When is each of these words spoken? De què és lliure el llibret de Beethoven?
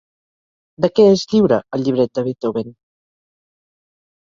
De 0.85 0.89
què 1.01 1.05
és 1.17 1.27
lliure 1.35 1.61
el 1.79 1.85
llibret 1.85 2.19
de 2.21 2.27
Beethoven? 2.31 2.77